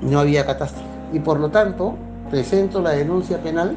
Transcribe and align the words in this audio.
no 0.00 0.20
había 0.20 0.46
catastro. 0.46 0.82
Y 1.12 1.18
por 1.20 1.40
lo 1.40 1.50
tanto, 1.50 1.94
presento 2.30 2.80
la 2.80 2.90
denuncia 2.90 3.42
penal. 3.42 3.76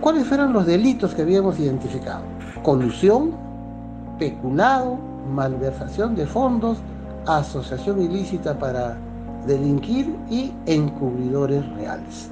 ¿Cuáles 0.00 0.26
fueron 0.26 0.52
los 0.52 0.66
delitos 0.66 1.14
que 1.14 1.22
habíamos 1.22 1.58
identificado? 1.58 2.22
Colusión, 2.62 3.32
peculado, 4.18 4.98
malversación 5.32 6.14
de 6.14 6.26
fondos, 6.26 6.78
asociación 7.26 8.02
ilícita 8.02 8.58
para 8.58 8.96
delinquir 9.46 10.14
y 10.30 10.52
encubridores 10.66 11.66
reales. 11.76 12.30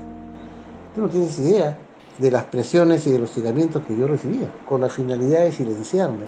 Tú 0.94 1.02
no 1.02 1.08
tienes 1.08 1.38
idea 1.38 1.78
de 2.18 2.30
las 2.30 2.44
presiones 2.44 3.06
y 3.06 3.10
de 3.10 3.18
los 3.18 3.30
hostigamientos 3.30 3.82
que 3.84 3.96
yo 3.96 4.06
recibía, 4.06 4.48
con 4.68 4.82
la 4.82 4.88
finalidad 4.88 5.40
de 5.40 5.52
silenciarme. 5.52 6.26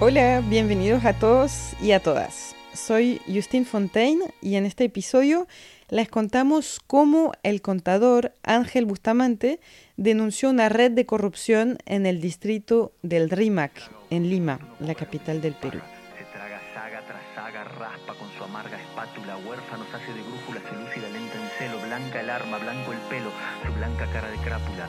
Hola, 0.00 0.44
bienvenidos 0.48 1.04
a 1.04 1.12
todos 1.12 1.72
y 1.82 1.90
a 1.90 1.98
todas. 1.98 2.54
Soy 2.72 3.20
Justine 3.26 3.64
Fontaine 3.64 4.32
y 4.40 4.54
en 4.54 4.64
este 4.64 4.84
episodio 4.84 5.48
les 5.88 6.08
contamos 6.08 6.78
cómo 6.86 7.32
el 7.42 7.60
contador 7.62 8.32
Ángel 8.44 8.86
Bustamante 8.86 9.58
denunció 9.96 10.50
una 10.50 10.68
red 10.68 10.92
de 10.92 11.04
corrupción 11.04 11.78
en 11.84 12.06
el 12.06 12.20
distrito 12.20 12.92
del 13.02 13.28
Rímac, 13.28 13.72
en 14.10 14.30
Lima, 14.30 14.60
la 14.78 14.94
capital 14.94 15.40
del 15.40 15.54
Perú. 15.54 15.80
Se 16.16 16.24
traga 16.26 16.60
saga 16.72 17.02
tras 17.04 17.22
saga, 17.34 17.64
raspa 17.64 18.14
con 18.14 18.28
su 18.38 18.44
amarga 18.44 18.80
espátula, 18.80 19.36
huérfanos 19.38 19.88
hace 19.92 20.12
de 20.12 20.22
brújula, 20.22 20.60
se 20.60 20.76
luce 20.76 21.00
la 21.00 21.08
lenta 21.08 21.34
en 21.34 21.48
celo, 21.58 21.84
blanca 21.84 22.20
el 22.20 22.30
arma, 22.30 22.58
blanco 22.58 22.92
el 22.92 23.00
pelo, 23.10 23.32
su 23.66 23.72
blanca 23.72 24.06
cara 24.12 24.30
de 24.30 24.36
crápula. 24.36 24.88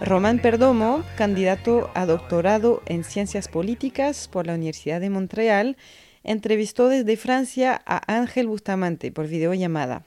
Román 0.00 0.40
Perdomo, 0.40 1.02
candidato 1.16 1.90
a 1.94 2.04
doctorado 2.04 2.82
en 2.84 3.02
Ciencias 3.02 3.48
Políticas 3.48 4.28
por 4.28 4.46
la 4.46 4.52
Universidad 4.52 5.00
de 5.00 5.08
Montreal, 5.08 5.78
entrevistó 6.22 6.88
desde 6.88 7.16
Francia 7.16 7.80
a 7.86 8.14
Ángel 8.14 8.46
Bustamante 8.46 9.10
por 9.10 9.26
videollamada. 9.26 10.04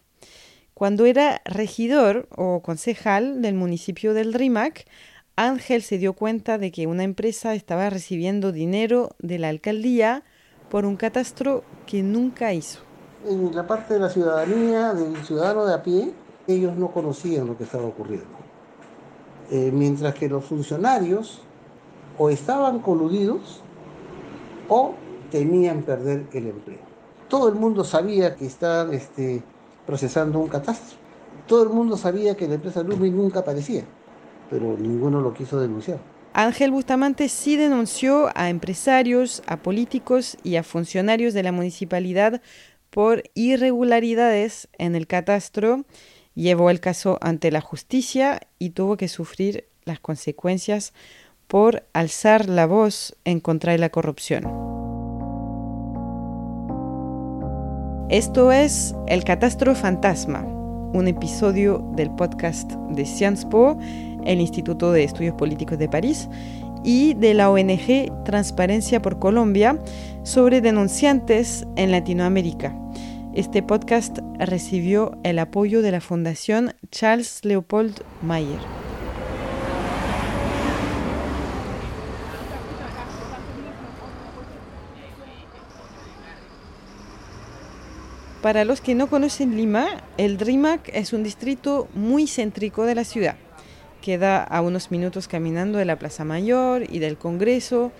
Cuando 0.75 1.05
era 1.07 1.41
regidor 1.43 2.27
o 2.35 2.61
concejal 2.61 3.41
del 3.41 3.55
municipio 3.55 4.13
del 4.13 4.33
Rímac, 4.35 4.85
Ángel 5.35 5.81
se 5.81 5.97
dio 5.97 6.13
cuenta 6.13 6.59
de 6.59 6.71
que 6.71 6.85
una 6.85 7.03
empresa 7.03 7.55
estaba 7.55 7.89
recibiendo 7.89 8.51
dinero 8.51 9.15
de 9.17 9.39
la 9.39 9.49
alcaldía 9.49 10.23
por 10.69 10.85
un 10.85 10.97
catastro 10.97 11.63
que 11.87 12.03
nunca 12.03 12.53
hizo. 12.53 12.81
En 13.27 13.55
la 13.55 13.65
parte 13.65 13.95
de 13.95 14.01
la 14.01 14.09
ciudadanía, 14.09 14.93
del 14.93 15.17
ciudadano 15.25 15.65
de 15.65 15.73
a 15.73 15.81
pie, 15.81 16.13
ellos 16.47 16.77
no 16.77 16.91
conocían 16.91 17.47
lo 17.47 17.57
que 17.57 17.63
estaba 17.63 17.85
ocurriendo. 17.85 18.38
Eh, 19.51 19.71
mientras 19.73 20.13
que 20.13 20.29
los 20.29 20.45
funcionarios 20.45 21.41
o 22.19 22.29
estaban 22.29 22.79
coludidos 22.79 23.61
o 24.67 24.93
temían 25.31 25.81
perder 25.81 26.27
el 26.33 26.47
empleo. 26.47 26.79
Todo 27.27 27.49
el 27.49 27.55
mundo 27.55 27.83
sabía 27.83 28.35
que 28.35 28.45
estaban 28.45 28.93
este, 28.93 29.41
procesando 29.87 30.39
un 30.39 30.49
catastro. 30.49 30.97
Todo 31.47 31.63
el 31.63 31.69
mundo 31.69 31.97
sabía 31.97 32.35
que 32.35 32.47
la 32.47 32.55
empresa 32.55 32.83
Lumi 32.83 33.09
nunca 33.09 33.39
aparecía, 33.39 33.83
pero 34.51 34.77
ninguno 34.77 35.21
lo 35.21 35.33
quiso 35.33 35.59
denunciar. 35.59 35.99
Ángel 36.33 36.69
Bustamante 36.69 37.27
sí 37.27 37.57
denunció 37.57 38.29
a 38.35 38.49
empresarios, 38.49 39.41
a 39.47 39.57
políticos 39.57 40.37
y 40.43 40.57
a 40.57 40.63
funcionarios 40.63 41.33
de 41.33 41.41
la 41.41 41.51
municipalidad 41.51 42.41
por 42.91 43.23
irregularidades 43.33 44.67
en 44.77 44.95
el 44.95 45.07
catastro. 45.07 45.85
Llevó 46.39 46.69
el 46.69 46.79
caso 46.79 47.17
ante 47.19 47.51
la 47.51 47.59
justicia 47.59 48.39
y 48.59 48.69
tuvo 48.69 48.95
que 48.95 49.09
sufrir 49.09 49.65
las 49.83 49.99
consecuencias 49.99 50.93
por 51.47 51.83
alzar 51.91 52.47
la 52.47 52.65
voz 52.65 53.13
en 53.25 53.41
contra 53.41 53.73
de 53.73 53.77
la 53.77 53.89
corrupción. 53.89 54.45
Esto 58.09 58.53
es 58.53 58.95
El 59.07 59.25
Catastro 59.25 59.75
Fantasma, 59.75 60.43
un 60.93 61.09
episodio 61.09 61.85
del 61.97 62.09
podcast 62.11 62.71
de 62.71 63.05
Sciences 63.05 63.43
Po, 63.43 63.77
el 64.23 64.39
Instituto 64.39 64.93
de 64.93 65.03
Estudios 65.03 65.35
Políticos 65.35 65.77
de 65.77 65.89
París, 65.89 66.29
y 66.85 67.15
de 67.15 67.33
la 67.33 67.51
ONG 67.51 68.23
Transparencia 68.23 69.01
por 69.01 69.19
Colombia 69.19 69.77
sobre 70.23 70.61
denunciantes 70.61 71.67
en 71.75 71.91
Latinoamérica. 71.91 72.73
Este 73.35 73.61
podcast 73.61 74.17
recibió 74.39 75.15
el 75.23 75.37
apoyo 75.37 75.83
de 75.83 75.91
la 75.91 76.01
Fundación 76.01 76.73
Charles 76.89 77.45
Leopold 77.45 78.01
Mayer. 78.23 78.59
Para 88.41 88.65
los 88.65 88.81
que 88.81 88.95
no 88.95 89.07
conocen 89.11 89.55
Lima, 89.55 89.85
el 90.17 90.39
Rímac 90.39 90.89
es 90.91 91.13
un 91.13 91.21
distrito 91.21 91.87
muy 91.93 92.25
céntrico 92.25 92.85
de 92.85 92.95
la 92.95 93.03
ciudad. 93.03 93.35
Queda 94.01 94.43
a 94.43 94.61
unos 94.61 94.89
minutos 94.89 95.27
caminando 95.27 95.77
de 95.77 95.85
la 95.85 95.99
Plaza 95.99 96.23
Mayor 96.25 96.83
y 96.89 96.97
del 96.97 97.17
Congreso. 97.17 97.91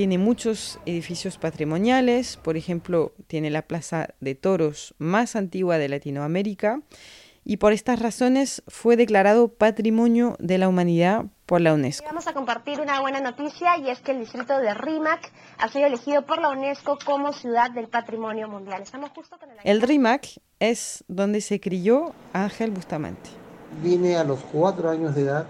Tiene 0.00 0.16
muchos 0.16 0.78
edificios 0.86 1.36
patrimoniales, 1.36 2.38
por 2.38 2.56
ejemplo, 2.56 3.12
tiene 3.26 3.50
la 3.50 3.60
Plaza 3.60 4.14
de 4.20 4.34
Toros 4.34 4.94
más 4.96 5.36
antigua 5.36 5.76
de 5.76 5.90
Latinoamérica 5.90 6.80
y 7.44 7.58
por 7.58 7.74
estas 7.74 8.00
razones 8.00 8.62
fue 8.66 8.96
declarado 8.96 9.48
Patrimonio 9.48 10.36
de 10.38 10.56
la 10.56 10.70
Humanidad 10.70 11.26
por 11.44 11.60
la 11.60 11.74
UNESCO. 11.74 12.06
Vamos 12.06 12.26
a 12.26 12.32
compartir 12.32 12.80
una 12.80 12.98
buena 13.02 13.20
noticia 13.20 13.76
y 13.76 13.90
es 13.90 14.00
que 14.00 14.12
el 14.12 14.20
distrito 14.20 14.56
de 14.58 14.72
Rímac 14.72 15.30
ha 15.58 15.68
sido 15.68 15.84
elegido 15.84 16.24
por 16.24 16.40
la 16.40 16.48
UNESCO 16.48 16.96
como 17.04 17.34
Ciudad 17.34 17.70
del 17.70 17.88
Patrimonio 17.88 18.48
Mundial. 18.48 18.80
Estamos 18.80 19.10
justo 19.10 19.38
con 19.38 19.50
el... 19.50 19.58
el 19.62 19.82
Rímac 19.82 20.28
es 20.60 21.04
donde 21.08 21.42
se 21.42 21.60
crió 21.60 22.14
Ángel 22.32 22.70
Bustamante. 22.70 23.28
Vine 23.82 24.16
a 24.16 24.24
los 24.24 24.40
cuatro 24.50 24.88
años 24.88 25.14
de 25.14 25.24
edad, 25.24 25.46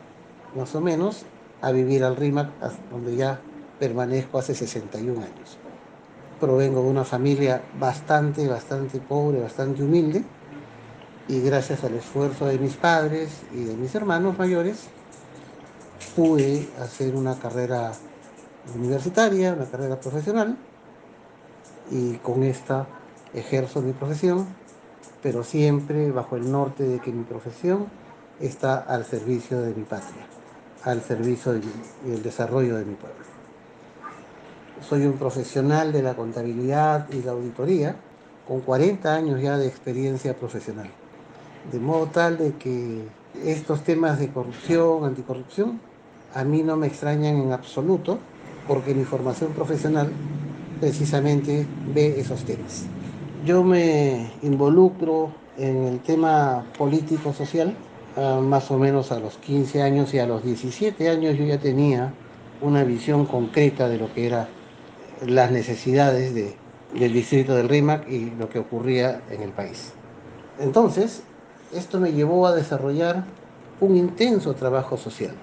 más 0.56 0.74
o 0.74 0.80
menos, 0.80 1.24
a 1.60 1.70
vivir 1.70 2.02
al 2.02 2.16
Rímac, 2.16 2.48
donde 2.90 3.14
ya 3.14 3.40
permanezco 3.80 4.38
hace 4.38 4.54
61 4.54 5.20
años. 5.20 5.58
Provengo 6.38 6.82
de 6.82 6.88
una 6.88 7.04
familia 7.04 7.62
bastante, 7.78 8.46
bastante 8.46 9.00
pobre, 9.00 9.40
bastante 9.40 9.82
humilde 9.82 10.22
y 11.26 11.40
gracias 11.40 11.82
al 11.82 11.94
esfuerzo 11.94 12.46
de 12.46 12.58
mis 12.58 12.74
padres 12.74 13.30
y 13.52 13.64
de 13.64 13.74
mis 13.74 13.94
hermanos 13.94 14.38
mayores 14.38 14.84
pude 16.14 16.68
hacer 16.80 17.14
una 17.16 17.38
carrera 17.38 17.92
universitaria, 18.74 19.54
una 19.54 19.66
carrera 19.66 19.98
profesional 19.98 20.56
y 21.90 22.14
con 22.16 22.42
esta 22.42 22.86
ejerzo 23.34 23.80
mi 23.80 23.92
profesión, 23.92 24.46
pero 25.22 25.44
siempre 25.44 26.10
bajo 26.10 26.36
el 26.36 26.50
norte 26.50 26.84
de 26.84 27.00
que 27.00 27.12
mi 27.12 27.24
profesión 27.24 27.86
está 28.40 28.78
al 28.78 29.04
servicio 29.04 29.60
de 29.60 29.74
mi 29.74 29.84
patria, 29.84 30.26
al 30.84 31.02
servicio 31.02 31.52
del 31.52 32.22
desarrollo 32.22 32.76
de 32.76 32.84
mi 32.84 32.94
pueblo. 32.94 33.29
Soy 34.88 35.06
un 35.06 35.14
profesional 35.14 35.92
de 35.92 36.02
la 36.02 36.14
contabilidad 36.14 37.06
y 37.12 37.22
la 37.22 37.32
auditoría 37.32 37.96
con 38.46 38.60
40 38.60 39.14
años 39.14 39.40
ya 39.40 39.56
de 39.56 39.68
experiencia 39.68 40.34
profesional 40.34 40.90
de 41.70 41.78
modo 41.78 42.06
tal 42.06 42.38
de 42.38 42.52
que 42.52 43.02
estos 43.44 43.82
temas 43.82 44.18
de 44.18 44.28
corrupción, 44.28 45.04
anticorrupción, 45.04 45.80
a 46.34 46.44
mí 46.44 46.62
no 46.62 46.76
me 46.76 46.86
extrañan 46.86 47.36
en 47.36 47.52
absoluto, 47.52 48.18
porque 48.66 48.94
mi 48.94 49.04
formación 49.04 49.52
profesional 49.52 50.10
precisamente 50.80 51.66
ve 51.94 52.18
esos 52.18 52.44
temas. 52.44 52.86
Yo 53.44 53.62
me 53.62 54.30
involucro 54.42 55.32
en 55.58 55.84
el 55.84 56.00
tema 56.00 56.64
político-social 56.78 57.74
más 58.42 58.70
o 58.70 58.78
menos 58.78 59.12
a 59.12 59.20
los 59.20 59.36
15 59.36 59.82
años 59.82 60.12
y 60.14 60.18
a 60.18 60.26
los 60.26 60.44
17 60.44 61.08
años 61.08 61.36
yo 61.38 61.44
ya 61.44 61.58
tenía 61.58 62.12
una 62.60 62.84
visión 62.84 63.24
concreta 63.24 63.88
de 63.88 63.98
lo 63.98 64.12
que 64.12 64.26
eran 64.26 64.46
las 65.26 65.50
necesidades 65.50 66.34
del 66.34 67.12
distrito 67.12 67.54
del 67.54 67.68
RIMAC 67.68 68.08
y 68.08 68.30
lo 68.30 68.48
que 68.48 68.58
ocurría 68.58 69.22
en 69.30 69.42
el 69.42 69.50
país. 69.50 69.92
Entonces, 70.58 71.22
esto 71.74 72.00
me 72.00 72.12
llevó 72.12 72.46
a 72.46 72.54
desarrollar 72.54 73.24
un 73.80 73.96
intenso 73.96 74.54
trabajo 74.54 74.96
social, 74.96 75.34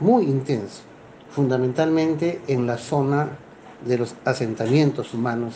muy 0.00 0.24
intenso, 0.24 0.82
fundamentalmente 1.30 2.40
en 2.48 2.66
la 2.66 2.78
zona 2.78 3.28
de 3.84 3.98
los 3.98 4.14
asentamientos 4.24 5.14
humanos, 5.14 5.54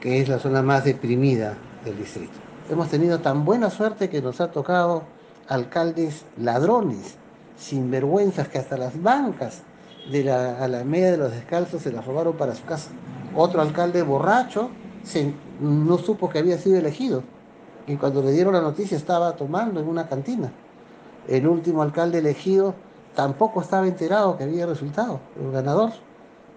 que 0.00 0.20
es 0.20 0.28
la 0.28 0.38
zona 0.38 0.62
más 0.62 0.84
deprimida 0.84 1.56
del 1.84 1.98
distrito. 1.98 2.32
Hemos 2.70 2.88
tenido 2.88 3.20
tan 3.20 3.44
buena 3.44 3.70
suerte 3.70 4.08
que 4.08 4.22
nos 4.22 4.40
ha 4.40 4.50
tocado 4.50 5.02
alcaldes 5.48 6.24
ladrones, 6.38 7.16
sinvergüenzas, 7.58 8.48
que 8.48 8.58
hasta 8.58 8.78
las 8.78 9.00
bancas 9.02 9.62
de 10.10 10.24
la 10.24 10.62
Alameda 10.62 11.12
de 11.12 11.16
los 11.16 11.32
Descalzos 11.32 11.82
se 11.82 11.92
las 11.92 12.04
robaron 12.04 12.36
para 12.36 12.54
su 12.54 12.64
casa. 12.64 12.90
Otro 13.34 13.60
alcalde 13.60 14.02
borracho 14.02 14.70
no 15.60 15.98
supo 15.98 16.28
que 16.28 16.38
había 16.38 16.58
sido 16.58 16.78
elegido 16.78 17.22
y 17.86 17.96
cuando 17.96 18.22
le 18.22 18.32
dieron 18.32 18.54
la 18.54 18.60
noticia 18.60 18.96
estaba 18.96 19.34
tomando 19.36 19.80
en 19.80 19.88
una 19.88 20.08
cantina. 20.08 20.52
El 21.28 21.46
último 21.46 21.82
alcalde 21.82 22.18
elegido 22.18 22.74
tampoco 23.14 23.60
estaba 23.60 23.86
enterado 23.86 24.36
que 24.36 24.44
había 24.44 24.66
resultado 24.66 25.20
el 25.40 25.50
ganador. 25.50 25.92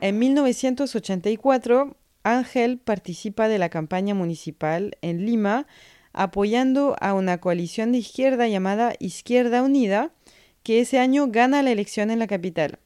En 0.02 0.20
1984, 0.20 1.96
Ángel 2.24 2.78
participa 2.78 3.48
de 3.48 3.58
la 3.58 3.70
campaña 3.70 4.14
municipal 4.14 4.98
en 5.02 5.26
Lima 5.26 5.66
apoyando 6.14 6.96
a 7.02 7.14
una 7.14 7.40
coalición 7.40 7.92
de 7.92 7.98
izquierda 7.98 8.48
llamada 8.48 8.94
Izquierda 9.00 9.64
Unida, 9.64 10.12
que 10.62 10.80
ese 10.80 11.00
año 11.00 11.28
gana 11.30 11.64
la 11.64 11.72
elección 11.72 12.12
en 12.12 12.20
la 12.20 12.28
capital. 12.28 12.80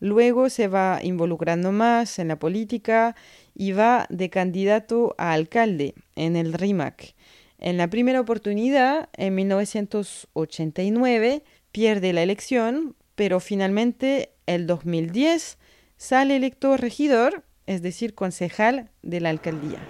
Luego 0.00 0.48
se 0.48 0.66
va 0.66 0.98
involucrando 1.02 1.72
más 1.72 2.18
en 2.18 2.28
la 2.28 2.38
política 2.38 3.14
y 3.54 3.72
va 3.72 4.06
de 4.08 4.30
candidato 4.30 5.14
a 5.18 5.32
alcalde 5.32 5.94
en 6.16 6.36
el 6.36 6.54
RIMAC. 6.54 7.14
En 7.58 7.76
la 7.76 7.88
primera 7.88 8.20
oportunidad, 8.20 9.10
en 9.12 9.34
1989, 9.34 11.44
pierde 11.70 12.14
la 12.14 12.22
elección, 12.22 12.96
pero 13.14 13.38
finalmente 13.38 14.32
el 14.46 14.66
2010 14.66 15.58
sale 15.98 16.36
electo 16.36 16.78
regidor, 16.78 17.44
es 17.66 17.82
decir, 17.82 18.14
concejal 18.14 18.88
de 19.02 19.20
la 19.20 19.28
alcaldía. 19.28 19.80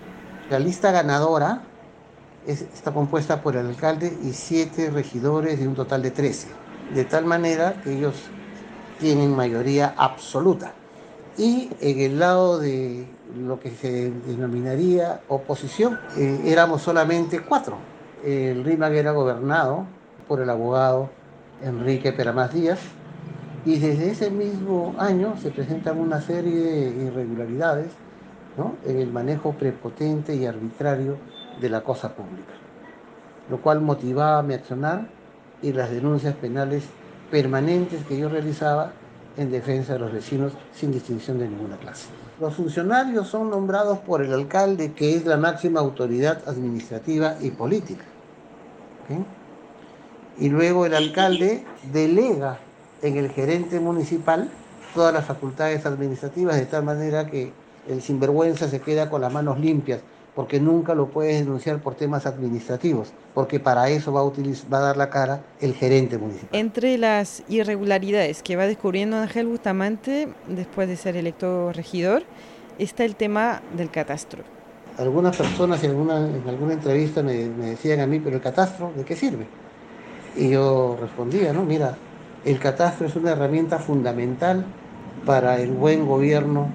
La 0.51 0.59
lista 0.59 0.91
ganadora 0.91 1.62
está 2.45 2.93
compuesta 2.93 3.41
por 3.41 3.57
el 3.57 3.67
alcalde 3.67 4.12
y 4.25 4.33
siete 4.33 4.91
regidores 4.91 5.61
de 5.61 5.69
un 5.69 5.77
total 5.77 6.03
de 6.03 6.11
13, 6.11 6.49
de 6.93 7.05
tal 7.05 7.25
manera 7.25 7.81
que 7.85 7.97
ellos 7.97 8.17
tienen 9.00 9.35
mayoría 9.35 9.94
absoluta. 9.97 10.73
Y 11.37 11.70
en 11.81 12.00
el 12.00 12.19
lado 12.19 12.58
de 12.58 13.06
lo 13.37 13.58
que 13.58 13.70
se 13.70 14.11
denominaría 14.26 15.23
oposición, 15.29 15.99
eh, 16.17 16.43
éramos 16.44 16.82
solamente 16.82 17.41
cuatro. 17.41 17.76
El 18.25 18.62
RIMAG 18.64 18.93
era 18.93 19.12
gobernado 19.12 19.87
por 20.29 20.41
el 20.41 20.50
abogado 20.50 21.08
Enrique 21.62 22.12
Peramás 22.12 22.52
Díaz, 22.52 22.81
y 23.64 23.79
desde 23.79 24.11
ese 24.11 24.31
mismo 24.31 24.94
año 24.99 25.37
se 25.37 25.50
presentan 25.50 25.99
una 25.99 26.20
serie 26.20 26.55
de 26.55 27.05
irregularidades 27.06 27.88
en 28.87 28.99
el 28.99 29.11
manejo 29.12 29.52
prepotente 29.52 30.35
y 30.35 30.47
arbitrario 30.47 31.17
de 31.61 31.69
la 31.69 31.82
cosa 31.82 32.14
pública, 32.14 32.52
lo 33.50 33.61
cual 33.61 33.81
motivaba 33.81 34.43
mi 34.43 34.55
accionar 34.55 35.08
y 35.62 35.73
las 35.73 35.91
denuncias 35.91 36.35
penales 36.35 36.85
permanentes 37.31 38.05
que 38.06 38.19
yo 38.19 38.29
realizaba 38.29 38.93
en 39.37 39.50
defensa 39.50 39.94
de 39.94 40.00
los 40.00 40.12
vecinos 40.12 40.53
sin 40.75 40.93
distinción 40.93 41.38
de 41.38 41.49
ninguna 41.49 41.77
clase. 41.77 42.06
Los 42.41 42.55
funcionarios 42.55 43.29
son 43.29 43.50
nombrados 43.50 43.99
por 43.99 44.23
el 44.23 44.32
alcalde, 44.32 44.93
que 44.93 45.15
es 45.15 45.25
la 45.25 45.37
máxima 45.37 45.81
autoridad 45.81 46.43
administrativa 46.47 47.37
y 47.41 47.50
política. 47.50 48.05
Y 50.38 50.49
luego 50.49 50.87
el 50.87 50.94
alcalde 50.94 51.65
delega 51.93 52.59
en 53.03 53.17
el 53.17 53.31
gerente 53.31 53.81
municipal 53.81 54.49
todas 54.94 55.12
las 55.12 55.25
facultades 55.25 55.87
administrativas, 55.87 56.56
de 56.56 56.67
tal 56.67 56.85
manera 56.85 57.26
que 57.26 57.53
el 57.88 58.03
sinvergüenza 58.03 58.69
se 58.69 58.81
queda 58.81 59.11
con 59.11 59.21
las 59.21 59.33
manos 59.33 59.59
limpias 59.59 60.00
porque 60.40 60.58
nunca 60.58 60.94
lo 60.94 61.10
puedes 61.10 61.38
denunciar 61.40 61.82
por 61.82 61.96
temas 61.96 62.25
administrativos, 62.25 63.12
porque 63.34 63.60
para 63.60 63.90
eso 63.90 64.10
va 64.10 64.20
a, 64.20 64.25
utilizar, 64.25 64.72
va 64.72 64.78
a 64.78 64.81
dar 64.81 64.96
la 64.96 65.10
cara 65.10 65.42
el 65.60 65.75
gerente 65.75 66.16
municipal. 66.16 66.58
Entre 66.58 66.96
las 66.96 67.42
irregularidades 67.50 68.42
que 68.42 68.56
va 68.56 68.66
descubriendo 68.66 69.19
Ángel 69.19 69.48
Bustamante 69.48 70.28
después 70.48 70.88
de 70.88 70.96
ser 70.96 71.19
electo 71.19 71.75
regidor, 71.75 72.22
está 72.78 73.04
el 73.04 73.16
tema 73.16 73.60
del 73.76 73.90
catastro. 73.90 74.42
Algunas 74.96 75.37
personas 75.37 75.84
en 75.84 75.90
alguna, 75.90 76.16
en 76.20 76.48
alguna 76.48 76.72
entrevista 76.72 77.22
me, 77.22 77.44
me 77.50 77.66
decían 77.66 78.00
a 78.00 78.06
mí, 78.06 78.19
pero 78.19 78.37
el 78.37 78.42
catastro, 78.42 78.94
¿de 78.96 79.04
qué 79.04 79.16
sirve? 79.16 79.44
Y 80.38 80.48
yo 80.48 80.96
respondía, 80.98 81.52
no, 81.52 81.64
mira, 81.64 81.98
el 82.46 82.58
catastro 82.58 83.06
es 83.06 83.14
una 83.14 83.32
herramienta 83.32 83.78
fundamental 83.78 84.64
para 85.26 85.60
el 85.60 85.72
buen 85.72 86.06
gobierno 86.06 86.72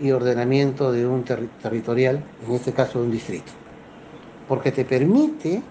y 0.00 0.10
ordenamiento 0.10 0.92
de 0.92 1.06
un 1.06 1.24
territorial, 1.24 2.22
en 2.46 2.54
este 2.54 2.72
caso 2.72 2.98
de 2.98 3.06
un 3.06 3.12
distrito, 3.12 3.52
porque 4.48 4.72
te 4.72 4.84
permite 4.84 5.62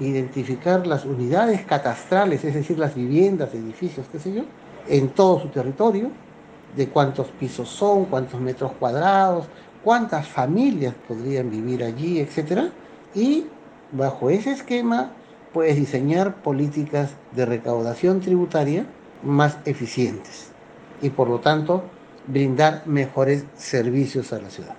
identificar 0.00 0.86
las 0.86 1.04
unidades 1.04 1.62
catastrales, 1.64 2.44
es 2.44 2.54
decir, 2.54 2.78
las 2.78 2.94
viviendas, 2.94 3.54
edificios, 3.54 4.06
qué 4.10 4.18
sé 4.18 4.32
yo, 4.32 4.42
en 4.88 5.08
todo 5.08 5.40
su 5.40 5.48
territorio, 5.48 6.10
de 6.76 6.88
cuántos 6.88 7.28
pisos 7.28 7.68
son, 7.68 8.04
cuántos 8.06 8.40
metros 8.40 8.72
cuadrados, 8.78 9.46
cuántas 9.82 10.28
familias 10.28 10.94
podrían 11.08 11.50
vivir 11.50 11.82
allí, 11.82 12.20
etc. 12.20 12.70
Y 13.14 13.46
bajo 13.92 14.30
ese 14.30 14.52
esquema 14.52 15.12
puedes 15.52 15.76
diseñar 15.76 16.42
políticas 16.42 17.12
de 17.32 17.46
recaudación 17.46 18.20
tributaria 18.20 18.84
más 19.22 19.56
eficientes 19.64 20.50
y 21.00 21.10
por 21.10 21.28
lo 21.28 21.40
tanto 21.40 21.84
brindar 22.26 22.82
mejores 22.86 23.44
servicios 23.56 24.32
a 24.32 24.40
la 24.40 24.50
ciudad. 24.50 24.74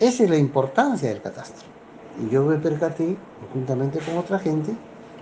Esa 0.00 0.24
es 0.24 0.30
la 0.30 0.36
importancia 0.36 1.08
del 1.08 1.22
catastro. 1.22 1.66
Y 2.22 2.32
yo 2.32 2.44
me 2.44 2.56
percaté, 2.56 3.16
juntamente 3.52 3.98
con 4.00 4.18
otra 4.18 4.38
gente, 4.38 4.74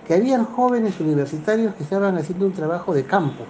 que 0.07 0.15
habían 0.15 0.45
jóvenes 0.45 0.99
universitarios 0.99 1.73
que 1.75 1.83
estaban 1.83 2.17
haciendo 2.17 2.45
un 2.45 2.53
trabajo 2.53 2.93
de 2.93 3.05
campo. 3.05 3.45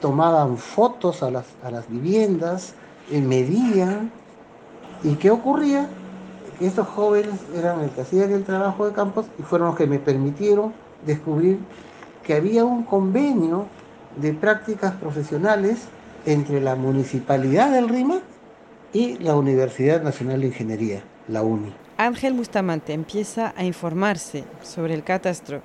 Tomaban 0.00 0.56
fotos 0.56 1.22
a 1.22 1.30
las, 1.30 1.46
a 1.62 1.70
las 1.70 1.88
viviendas, 1.88 2.74
eh, 3.10 3.20
medían. 3.20 4.10
¿Y 5.02 5.14
qué 5.16 5.30
ocurría? 5.30 5.88
Que 6.58 6.66
estos 6.66 6.88
jóvenes 6.88 7.34
eran 7.54 7.82
los 7.82 7.90
que 7.92 8.00
hacían 8.00 8.32
el 8.32 8.44
trabajo 8.44 8.86
de 8.86 8.92
campo 8.92 9.24
y 9.38 9.42
fueron 9.42 9.68
los 9.68 9.76
que 9.76 9.86
me 9.86 9.98
permitieron 9.98 10.72
descubrir 11.04 11.58
que 12.24 12.34
había 12.34 12.64
un 12.64 12.84
convenio 12.84 13.66
de 14.16 14.32
prácticas 14.32 14.94
profesionales 14.94 15.88
entre 16.28 16.60
la 16.60 16.76
Municipalidad 16.76 17.70
del 17.70 17.88
Rima 17.88 18.20
y 18.92 19.16
la 19.18 19.34
Universidad 19.34 20.02
Nacional 20.02 20.42
de 20.42 20.48
Ingeniería, 20.48 21.02
la 21.26 21.42
UNI. 21.42 21.72
Ángel 21.96 22.34
Bustamante 22.34 22.92
empieza 22.92 23.54
a 23.56 23.64
informarse 23.64 24.44
sobre 24.62 24.92
el 24.92 25.04
catastro, 25.04 25.62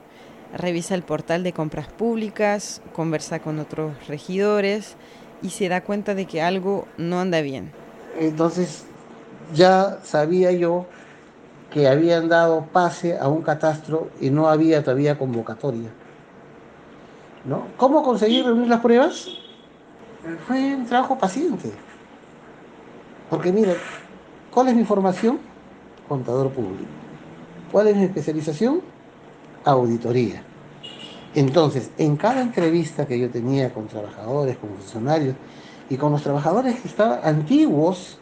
revisa 0.57 0.95
el 0.95 1.03
portal 1.03 1.43
de 1.43 1.51
compras 1.51 1.87
públicas, 1.87 2.81
conversa 2.93 3.39
con 3.39 3.59
otros 3.59 4.07
regidores 4.07 4.95
y 5.41 5.49
se 5.49 5.67
da 5.67 5.81
cuenta 5.81 6.15
de 6.15 6.25
que 6.25 6.41
algo 6.41 6.87
no 6.97 7.19
anda 7.19 7.41
bien. 7.41 7.71
Entonces 8.17 8.85
ya 9.53 9.99
sabía 10.03 10.53
yo 10.53 10.85
que 11.71 11.89
habían 11.89 12.29
dado 12.29 12.67
pase 12.71 13.17
a 13.17 13.27
un 13.27 13.41
catastro 13.41 14.09
y 14.21 14.29
no 14.29 14.47
había 14.47 14.81
todavía 14.81 15.17
convocatoria. 15.17 15.89
¿no? 17.43 17.67
¿Cómo 17.75 18.01
conseguí 18.01 18.41
reunir 18.41 18.69
las 18.69 18.79
pruebas? 18.79 19.27
Fue 20.47 20.75
un 20.75 20.85
trabajo 20.85 21.17
paciente. 21.17 21.71
Porque 23.29 23.51
mira, 23.51 23.73
¿cuál 24.53 24.69
es 24.69 24.75
mi 24.75 24.85
formación? 24.85 25.39
Contador 26.07 26.49
público. 26.51 26.89
¿Cuál 27.71 27.87
es 27.87 27.95
mi 27.97 28.03
especialización? 28.03 28.81
Auditoría. 29.65 30.43
Entonces, 31.35 31.89
en 31.97 32.15
cada 32.15 32.41
entrevista 32.41 33.07
que 33.07 33.17
yo 33.17 33.29
tenía 33.29 33.73
con 33.73 33.87
trabajadores, 33.87 34.57
con 34.57 34.69
funcionarios 34.71 35.35
y 35.89 35.97
con 35.97 36.11
los 36.11 36.21
trabajadores 36.21 36.79
que 36.79 36.87
estaban 36.87 37.19
antiguos, 37.23 38.19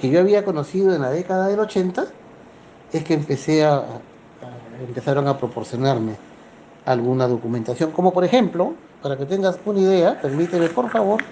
que 0.00 0.08
yo 0.08 0.20
había 0.20 0.44
conocido 0.44 0.94
en 0.94 1.02
la 1.02 1.10
década 1.10 1.48
del 1.48 1.60
80, 1.60 2.06
es 2.92 3.04
que 3.04 3.14
empecé 3.14 3.64
a, 3.64 3.84
empezaron 4.86 5.28
a 5.28 5.36
proporcionarme 5.36 6.16
alguna 6.86 7.28
documentación, 7.28 7.90
como 7.90 8.12
por 8.12 8.24
ejemplo 8.24 8.72
para 9.02 9.16
que 9.16 9.26
tengas 9.26 9.58
una 9.64 9.80
idea, 9.80 10.20
permíteme 10.20 10.68
por 10.68 10.90
favor. 10.90 11.22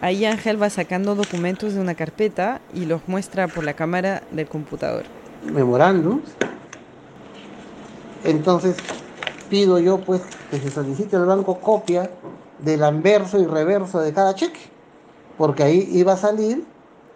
Ahí 0.00 0.24
Ángel 0.24 0.60
va 0.60 0.70
sacando 0.70 1.14
documentos 1.14 1.74
de 1.74 1.80
una 1.80 1.94
carpeta 1.94 2.60
y 2.72 2.86
los 2.86 3.02
muestra 3.06 3.48
por 3.48 3.64
la 3.64 3.74
cámara 3.74 4.22
del 4.30 4.48
computador. 4.48 5.04
Memorándums. 5.44 6.30
Entonces 8.24 8.76
pido 9.50 9.78
yo 9.78 9.98
pues 10.00 10.22
que 10.50 10.58
se 10.58 10.70
solicite 10.70 11.16
al 11.16 11.26
banco 11.26 11.58
copia 11.58 12.10
del 12.58 12.82
anverso 12.82 13.38
y 13.38 13.46
reverso 13.46 14.00
de 14.00 14.12
cada 14.12 14.34
cheque, 14.34 14.60
porque 15.36 15.62
ahí 15.62 15.88
iba 15.92 16.14
a 16.14 16.16
salir 16.16 16.64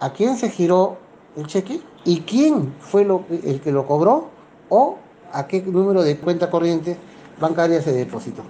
a 0.01 0.13
quién 0.13 0.37
se 0.37 0.51
giró 0.51 0.99
el 1.37 1.47
cheque 1.47 1.81
y 2.05 2.21
quién 2.21 2.75
fue 2.81 3.05
lo, 3.05 3.25
el 3.31 3.61
que 3.61 3.73
lo 3.73 3.87
cobró 3.87 4.29
o 4.69 4.99
a 5.33 5.47
qué 5.47 5.63
número 5.63 6.03
de 6.03 6.19
cuenta 6.19 6.51
corriente 6.51 6.97
bancaria 7.41 7.81
se 7.83 7.93
depositó. 7.93 8.43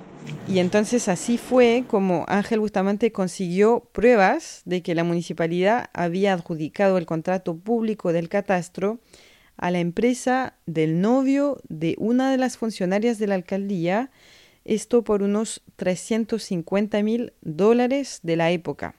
Y 0.47 0.59
entonces 0.59 1.09
así 1.09 1.39
fue 1.39 1.85
como 1.89 2.25
Ángel 2.29 2.61
Bustamante 2.61 3.13
consiguió 3.13 3.89
pruebas 3.93 4.63
de 4.65 4.83
que 4.83 4.95
la 4.95 5.03
municipalidad 5.03 5.91
había 5.93 6.33
adjudicado 6.33 6.99
el 6.99 7.07
contrato 7.07 7.57
público 7.57 8.13
del 8.13 8.29
catastro 8.29 9.01
a 9.57 9.71
la 9.71 9.81
empresa 9.81 10.55
del 10.67 11.01
novio 11.01 11.61
de 11.69 11.95
una 11.99 12.31
de 12.31 12.39
las 12.39 12.57
funcionarias 12.59 13.19
de 13.19 13.27
la 13.27 13.37
alcaldía, 13.37 14.11
esto 14.65 15.03
por 15.03 15.23
unos 15.23 15.63
350 15.77 17.03
mil 17.03 17.33
dólares 17.41 18.21
de 18.23 18.37
la 18.37 18.51
época. 18.51 18.97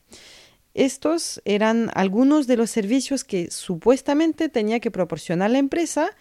Estos 0.74 1.42
eran 1.46 1.90
algunos 1.94 2.48
de 2.48 2.58
los 2.58 2.70
servicios 2.70 3.24
que 3.24 3.50
supuestamente 3.50 4.50
tenía 4.50 4.80
que 4.80 4.92
proporcionar 4.92 5.52
la 5.52 5.60
empresa 5.60 6.12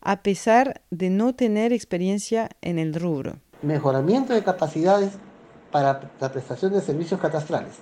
a 0.00 0.22
pesar 0.22 0.82
de 0.90 1.10
no 1.10 1.34
tener 1.34 1.72
experiencia 1.72 2.50
en 2.60 2.78
el 2.78 2.94
rubro. 2.94 3.40
Mejoramiento 3.64 4.34
de 4.34 4.44
capacidades 4.44 5.12
para 5.72 5.98
la 6.20 6.30
prestación 6.30 6.74
de 6.74 6.82
servicios 6.82 7.18
catastrales. 7.18 7.72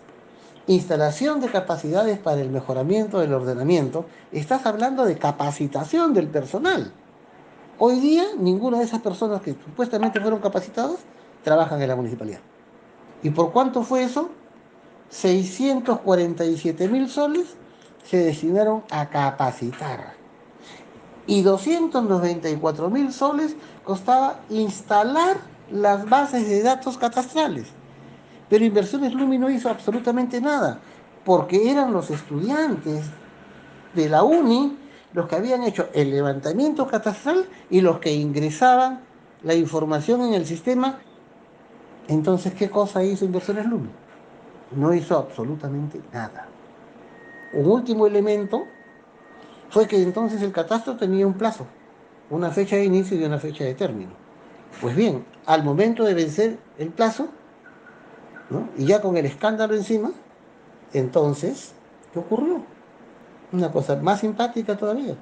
Instalación 0.69 1.41
de 1.41 1.49
capacidades 1.49 2.21
para 2.21 2.41
el 2.41 2.51
mejoramiento 2.51 3.19
del 3.19 3.35
ordenamiento. 3.35 4.07
Estás 4.31 4.65
hablando 4.65 5.05
de 5.05 5.19
capacitación 5.19 6.15
del 6.15 6.29
personal. 6.29 6.93
Hoy 7.81 7.99
día 7.99 8.23
ninguna 8.39 8.79
de 8.79 8.85
esas 8.85 9.01
personas 9.01 9.43
que 9.43 9.55
supuestamente 9.55 10.21
fueron 10.21 10.39
capacitadas 10.39 10.99
trabajan 11.43 11.83
en 11.83 11.89
la 11.89 11.97
municipalidad. 11.97 12.39
¿Y 13.25 13.31
por 13.31 13.51
cuánto 13.51 13.83
fue 13.83 14.05
eso? 14.05 14.31
647 15.09 16.89
mil 16.89 17.09
soles 17.09 17.57
se 18.05 18.19
destinaron 18.19 18.85
a 18.89 19.09
capacitar. 19.09 20.15
Y 21.27 21.43
294 21.43 22.89
mil 22.89 23.13
soles 23.13 23.57
costaba 23.83 24.39
instalar 24.49 25.52
las 25.73 26.09
bases 26.09 26.49
de 26.49 26.63
datos 26.63 26.99
catastrales. 26.99 27.69
Pero 28.49 28.65
Inversiones 28.65 29.15
Lumi 29.15 29.39
no 29.39 29.51
hizo 29.51 29.71
absolutamente 29.71 30.41
nada, 30.41 30.79
porque 31.25 31.71
eran 31.71 31.93
los 31.93 32.11
estudiantes 32.11 33.07
de 33.95 34.09
la 34.09 34.23
UNI 34.23 34.79
los 35.15 35.29
que 35.29 35.37
habían 35.37 35.63
hecho 35.63 35.89
el 35.93 36.11
levantamiento 36.11 36.87
catastral 36.87 37.47
y 37.71 37.81
los 37.81 37.99
que 37.99 38.13
ingresaban 38.13 39.01
la 39.43 39.55
información 39.55 40.23
en 40.23 40.35
el 40.35 40.47
sistema. 40.47 40.99
Entonces, 42.09 42.55
¿qué 42.55 42.71
cosa 42.71 43.05
hizo 43.05 43.25
Inversiones 43.25 43.67
Lumi? 43.67 43.91
No 44.75 44.95
hizo 44.95 45.19
absolutamente 45.19 46.01
nada. 46.13 46.49
Un 47.53 47.67
último 47.67 48.07
elemento 48.07 48.65
fue 49.69 49.87
que 49.87 50.03
entonces 50.03 50.41
el 50.43 50.53
catastro 50.53 50.97
tenía 50.97 51.27
un 51.27 51.35
plazo, 51.35 51.67
una 52.31 52.51
fecha 52.51 52.77
de 52.77 52.85
inicio 52.85 53.19
y 53.19 53.25
una 53.25 53.39
fecha 53.39 53.65
de 53.65 53.75
término. 53.75 54.13
Pues 54.81 54.97
bien, 54.97 55.25
al 55.47 55.65
momento 55.65 56.05
de 56.05 56.15
vencer 56.15 56.59
el 56.79 56.89
plazo, 56.89 57.29
y 58.77 58.87
ya 58.87 59.01
con 59.01 59.17
el 59.17 59.27
escándalo 59.27 59.75
encima, 59.75 60.13
entonces, 60.93 61.73
¿qué 62.13 62.19
ocurrió? 62.19 62.65
Una 63.53 63.71
cosa 63.71 63.97
más 63.97 64.21
simpática 64.21 64.77
todavía. 64.77 65.17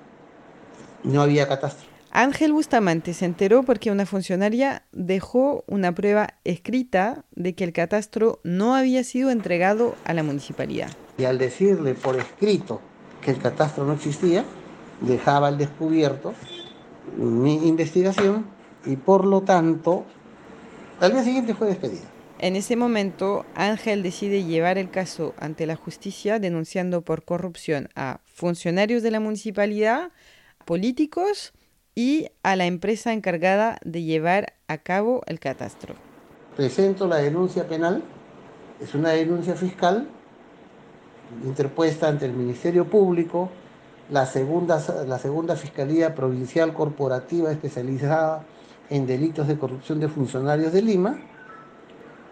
No 1.05 1.23
había 1.23 1.49
catastro. 1.49 1.89
Ángel 2.13 2.53
Bustamante 2.53 3.15
se 3.15 3.25
enteró 3.25 3.63
porque 3.63 3.93
una 3.93 4.05
funcionaria 4.05 4.83
dejó 4.91 5.63
una 5.69 5.93
prueba 5.95 6.35
escrita 6.43 7.25
de 7.37 7.55
que 7.55 7.63
el 7.63 7.73
catastro 7.73 8.41
no 8.43 8.75
había 8.75 9.05
sido 9.05 9.31
entregado 9.31 9.95
a 10.05 10.13
la 10.13 10.25
municipalidad. 10.25 10.91
Y 11.19 11.25
al 11.25 11.39
decirle 11.39 11.95
por 11.95 12.17
escrito 12.17 12.81
que 13.21 13.31
el 13.31 13.39
catastro 13.39 13.85
no 13.85 13.93
existía, 13.93 14.45
dejaba 15.01 15.49
al 15.49 15.59
descubierto 15.59 16.35
mi 17.17 17.69
investigación 17.69 18.45
y 18.85 18.97
por 18.97 19.27
lo 19.27 19.43
tanto 19.43 20.05
al 21.01 21.13
día 21.13 21.23
siguiente 21.23 21.55
fue 21.55 21.69
despedida. 21.69 22.03
En 22.39 22.57
ese 22.57 22.75
momento, 22.77 23.45
Ángel 23.55 24.03
decide 24.03 24.45
llevar 24.45 24.79
el 24.79 24.91
caso 24.91 25.35
ante 25.39 25.67
la 25.67 25.77
justicia 25.77 26.39
denunciando 26.39 27.03
por 27.03 27.25
corrupción 27.25 27.89
a 27.95 28.21
funcionarios 28.25 29.03
de 29.03 29.11
la 29.11 29.21
municipalidad, 29.21 30.11
políticos 30.65 31.53
y 31.95 32.29
a 32.43 32.57
la 32.57 32.67
empresa 32.67 33.13
encargada 33.13 33.79
de 33.85 34.03
llevar 34.03 34.55
a 34.69 34.79
cabo 34.79 35.23
el 35.27 35.39
catastro. 35.39 35.97
Presento 36.57 37.07
la 37.07 37.17
denuncia 37.17 37.69
penal, 37.69 38.03
es 38.81 38.95
una 38.95 39.11
denuncia 39.11 39.55
fiscal 39.55 40.09
interpuesta 41.45 42.09
ante 42.09 42.27
el 42.27 42.33
Ministerio 42.33 42.89
Público, 42.89 43.51
la 44.11 44.27
segunda, 44.27 44.83
la 45.07 45.19
segunda 45.19 45.57
Fiscalía 45.57 46.15
Provincial 46.15 46.75
Corporativa 46.75 47.53
especializada 47.53 48.45
en 48.91 49.07
delitos 49.07 49.49
de 49.49 49.59
corrupción 49.59 50.01
de 50.01 50.09
funcionarios 50.09 50.73
de 50.73 50.83
Lima, 50.83 51.19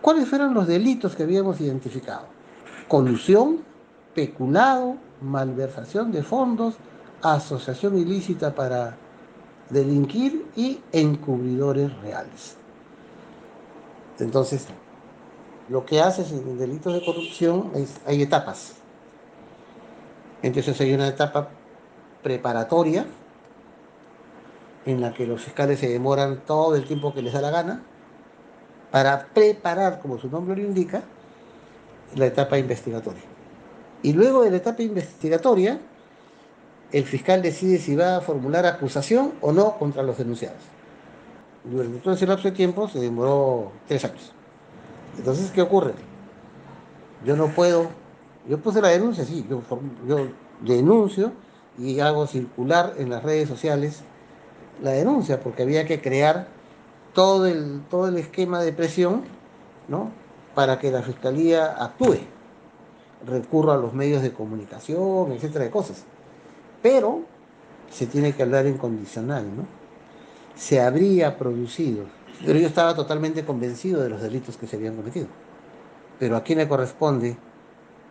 ¿Cuáles 0.01 0.29
fueron 0.29 0.55
los 0.55 0.67
delitos 0.67 1.17
que 1.17 1.25
habíamos 1.25 1.61
identificado? 1.61 2.27
Colusión, 2.87 3.59
peculado, 4.15 4.97
malversación 5.21 6.13
de 6.13 6.23
fondos, 6.23 6.77
asociación 7.23 7.99
ilícita 7.99 8.55
para 8.55 8.97
delinquir 9.71 10.47
y 10.57 10.81
encubridores 10.93 11.93
reales. 12.01 12.57
Entonces, 14.21 14.67
lo 15.69 15.85
que 15.85 16.01
hace 16.01 16.23
en 16.35 16.59
delitos 16.59 16.95
de 16.95 17.05
corrupción 17.05 17.73
es, 17.75 18.01
hay 18.07 18.23
etapas. 18.23 18.77
Entonces 20.43 20.81
hay 20.81 20.95
una 20.95 21.09
etapa 21.09 21.49
preparatoria 22.23 23.05
en 24.89 25.03
la 25.03 25.13
que 25.13 25.27
los 25.27 25.43
fiscales 25.43 25.79
se 25.79 25.89
demoran 25.89 26.41
todo 26.47 26.75
el 26.75 26.85
tiempo 26.85 27.13
que 27.13 27.21
les 27.21 27.35
da 27.35 27.43
la 27.43 27.51
gana 27.51 27.83
para 28.91 29.27
preparar, 29.27 30.01
como 30.01 30.19
su 30.19 30.31
nombre 30.31 30.57
lo 30.57 30.67
indica, 30.67 31.03
la 32.17 32.27
etapa 32.27 32.59
investigatoria. 32.59 33.23
Y 34.03 34.15
luego 34.15 34.43
de 34.43 34.51
la 34.51 34.57
etapa 34.57 34.83
investigatoria, 34.83 35.79
el 36.91 37.05
fiscal 37.05 37.43
decide 37.43 37.79
si 37.79 37.95
va 37.97 38.17
a 38.17 38.21
formular 38.23 38.65
acusación 38.65 39.35
o 39.43 39.53
no 39.53 39.77
contra 39.79 40.03
los 40.03 40.17
denunciados. 40.17 40.63
Durante 41.65 41.99
todo 41.99 42.15
ese 42.15 42.27
lapso 42.27 42.49
de 42.49 42.53
tiempo 42.53 42.89
se 42.89 42.99
demoró 42.99 43.73
tres 43.87 44.07
años. 44.07 44.33
Entonces, 45.19 45.51
¿qué 45.51 45.61
ocurre? 45.61 45.93
Yo 47.27 47.37
no 47.37 47.49
puedo, 47.49 47.89
yo 48.49 48.59
puse 48.59 48.81
la 48.81 48.89
denuncia, 48.89 49.27
sí, 49.27 49.45
yo, 49.51 49.61
yo 50.07 50.29
denuncio 50.63 51.33
y 51.77 52.01
hago 52.01 52.27
circular 52.27 52.95
en 52.97 53.11
las 53.11 53.23
redes 53.23 53.49
sociales 53.49 54.03
la 54.83 54.91
denuncia, 54.93 55.41
porque 55.41 55.63
había 55.63 55.87
que 55.87 56.01
crear 56.01 56.49
todo 57.15 57.47
el, 57.47 57.83
todo 57.91 58.09
el 58.09 58.17
esquema 58.17 58.63
de 58.63 58.73
presión 58.73 59.23
¿no? 59.89 60.11
para 60.55 60.79
que 60.79 60.91
la 60.91 61.03
fiscalía 61.03 61.75
actúe, 61.83 62.19
recurra 63.27 63.75
a 63.75 63.77
los 63.77 63.93
medios 63.93 64.23
de 64.23 64.33
comunicación, 64.33 65.33
etcétera, 65.33 65.65
de 65.65 65.71
cosas. 65.71 66.05
Pero 66.83 67.23
se 67.91 68.07
tiene 68.07 68.33
que 68.33 68.43
hablar 68.43 68.67
en 68.67 68.79
condicional, 68.79 69.45
¿no? 69.57 69.67
Se 70.55 70.81
habría 70.81 71.39
producido, 71.39 72.05
pero 72.45 72.59
yo 72.59 72.67
estaba 72.67 72.95
totalmente 72.95 73.45
convencido 73.45 74.03
de 74.03 74.11
los 74.11 74.21
delitos 74.21 74.57
que 74.57 74.67
se 74.67 74.77
habían 74.77 74.97
cometido. 74.97 75.27
Pero 76.19 76.37
¿a 76.37 76.43
quién 76.43 76.59
le 76.59 76.69
corresponde 76.69 77.37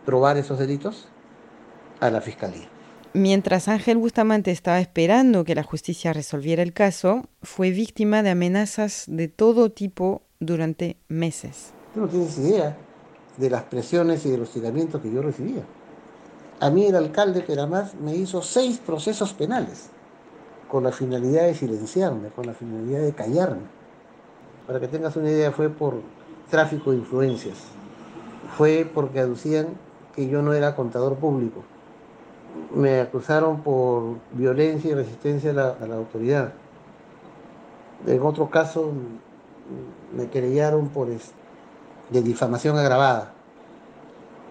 probar 0.06 0.38
esos 0.38 0.58
delitos? 0.58 1.08
A 2.00 2.10
la 2.10 2.20
fiscalía. 2.20 2.68
Mientras 3.18 3.66
Ángel 3.66 3.96
Bustamante 3.96 4.52
estaba 4.52 4.78
esperando 4.78 5.42
que 5.42 5.56
la 5.56 5.64
justicia 5.64 6.12
resolviera 6.12 6.62
el 6.62 6.72
caso, 6.72 7.24
fue 7.42 7.72
víctima 7.72 8.22
de 8.22 8.30
amenazas 8.30 9.06
de 9.08 9.26
todo 9.26 9.72
tipo 9.72 10.22
durante 10.38 10.98
meses. 11.08 11.72
Tú 11.92 12.02
no 12.02 12.08
tienes 12.08 12.38
idea 12.38 12.76
de 13.36 13.50
las 13.50 13.64
presiones 13.64 14.24
y 14.24 14.30
de 14.30 14.38
los 14.38 14.46
hostigamientos 14.46 15.02
que 15.02 15.10
yo 15.10 15.20
recibía. 15.20 15.64
A 16.60 16.70
mí 16.70 16.86
el 16.86 16.94
alcalde 16.94 17.40
Peramás 17.40 17.96
me 17.96 18.14
hizo 18.14 18.40
seis 18.40 18.78
procesos 18.78 19.32
penales 19.32 19.90
con 20.68 20.84
la 20.84 20.92
finalidad 20.92 21.42
de 21.42 21.56
silenciarme, 21.56 22.28
con 22.28 22.46
la 22.46 22.54
finalidad 22.54 23.00
de 23.00 23.14
callarme. 23.14 23.66
Para 24.64 24.78
que 24.78 24.86
tengas 24.86 25.16
una 25.16 25.28
idea, 25.28 25.50
fue 25.50 25.70
por 25.70 26.02
tráfico 26.52 26.92
de 26.92 26.98
influencias. 26.98 27.56
Fue 28.56 28.88
porque 28.94 29.18
aducían 29.18 29.66
que 30.14 30.28
yo 30.28 30.40
no 30.40 30.52
era 30.52 30.76
contador 30.76 31.16
público 31.16 31.64
me 32.74 33.00
acusaron 33.00 33.62
por 33.62 34.16
violencia 34.32 34.90
y 34.90 34.94
resistencia 34.94 35.50
a 35.50 35.86
la, 35.86 35.94
autoridad. 35.94 36.52
En 38.06 38.22
otro 38.22 38.48
caso 38.48 38.92
me 40.16 40.28
querellaron 40.28 40.88
por 40.88 41.08
de 41.08 42.22
difamación 42.22 42.78
agravada. 42.78 43.32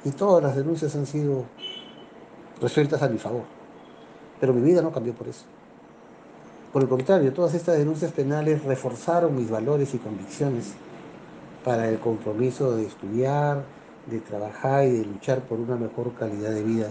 Y 0.04 0.12
todas 0.12 0.44
las 0.44 0.56
denuncias 0.56 0.96
han 0.96 1.06
sido 1.06 1.46
resueltas 2.62 3.02
a 3.02 3.10
mi 3.10 3.18
favor. 3.18 3.44
Pero 4.40 4.54
mi 4.54 4.62
vida 4.62 4.82
no 4.82 4.92
cambió 4.92 5.14
por 5.14 5.28
eso. 5.28 5.46
Por 6.72 6.84
el 6.84 6.90
contrario, 6.90 7.34
todas 7.34 7.54
estas 7.54 7.78
denuncias 7.78 8.12
penales 8.12 8.64
reforzaron 8.64 9.36
mis 9.36 9.50
valores 9.50 9.94
y 9.94 9.98
convicciones 9.98 10.74
para 11.64 11.90
el 11.90 12.00
compromiso 12.00 12.76
de 12.76 12.86
estudiar, 12.86 13.64
de 14.06 14.20
trabajar 14.20 14.86
y 14.86 14.92
de 14.92 15.06
luchar 15.06 15.42
por 15.42 15.60
una 15.60 15.76
mejor 15.76 16.14
calidad 16.14 16.52
de 16.52 16.64
vida 16.64 16.88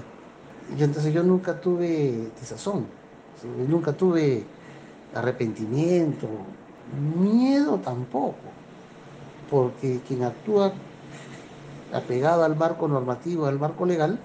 y 0.75 0.83
entonces 0.83 1.13
yo 1.13 1.23
nunca 1.23 1.61
tuve 1.61 2.31
desazón, 2.41 2.87
nunca 3.69 3.93
tuve 3.93 4.45
arrepentimiento, 5.15 6.29
miedo 7.19 7.79
tampoco, 7.79 8.37
porque 9.51 10.01
quien 10.07 10.25
actúa 10.25 10.73
apegado 11.93 12.45
al 12.45 12.57
marco 12.57 12.89
normativo, 12.89 13.47
al 13.47 13.59
marco 13.59 13.87
legal, 13.87 14.19